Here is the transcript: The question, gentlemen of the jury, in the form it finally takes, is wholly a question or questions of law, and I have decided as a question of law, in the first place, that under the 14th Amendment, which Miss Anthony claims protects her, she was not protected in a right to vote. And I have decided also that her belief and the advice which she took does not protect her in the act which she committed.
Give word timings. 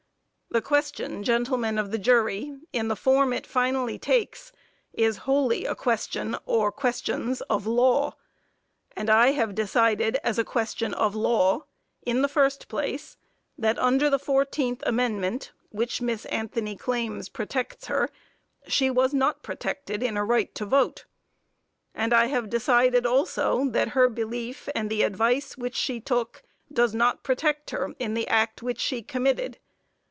The 0.53 0.61
question, 0.61 1.23
gentlemen 1.23 1.77
of 1.79 1.91
the 1.91 1.97
jury, 1.97 2.57
in 2.73 2.89
the 2.89 2.95
form 2.97 3.31
it 3.31 3.47
finally 3.47 3.97
takes, 3.97 4.51
is 4.91 5.19
wholly 5.23 5.63
a 5.65 5.75
question 5.75 6.35
or 6.45 6.73
questions 6.73 7.39
of 7.43 7.65
law, 7.65 8.17
and 8.93 9.09
I 9.09 9.27
have 9.31 9.55
decided 9.55 10.17
as 10.25 10.37
a 10.37 10.43
question 10.43 10.93
of 10.93 11.15
law, 11.15 11.67
in 12.05 12.21
the 12.21 12.27
first 12.27 12.67
place, 12.67 13.15
that 13.57 13.79
under 13.79 14.09
the 14.09 14.19
14th 14.19 14.81
Amendment, 14.83 15.53
which 15.69 16.01
Miss 16.01 16.25
Anthony 16.25 16.75
claims 16.75 17.29
protects 17.29 17.85
her, 17.87 18.09
she 18.67 18.89
was 18.89 19.13
not 19.13 19.43
protected 19.43 20.03
in 20.03 20.17
a 20.17 20.25
right 20.25 20.53
to 20.55 20.65
vote. 20.65 21.05
And 21.95 22.13
I 22.13 22.25
have 22.25 22.49
decided 22.49 23.05
also 23.05 23.69
that 23.69 23.87
her 23.95 24.09
belief 24.09 24.67
and 24.75 24.89
the 24.89 25.03
advice 25.03 25.55
which 25.57 25.75
she 25.77 26.01
took 26.01 26.43
does 26.69 26.93
not 26.93 27.23
protect 27.23 27.69
her 27.69 27.93
in 27.99 28.15
the 28.15 28.27
act 28.27 28.61
which 28.61 28.81
she 28.81 29.01
committed. 29.01 29.57